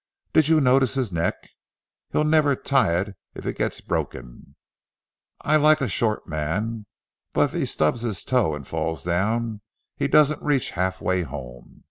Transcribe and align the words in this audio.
Did 0.33 0.47
you 0.47 0.59
notice 0.59 0.95
his 0.95 1.11
neck?—he'll 1.11 2.23
never 2.23 2.55
tie 2.55 2.97
it 2.97 3.15
if 3.35 3.45
it 3.45 3.55
gets 3.55 3.81
broken. 3.81 4.55
I 5.41 5.57
like 5.57 5.79
a 5.79 5.87
short 5.87 6.25
man; 6.27 6.87
if 7.35 7.53
he 7.53 7.65
stubs 7.65 8.01
his 8.01 8.23
toe 8.23 8.55
and 8.55 8.67
falls 8.67 9.03
down 9.03 9.61
he 9.95 10.07
doesn't 10.07 10.41
reach 10.41 10.71
halfway 10.71 11.21
home. 11.21 11.79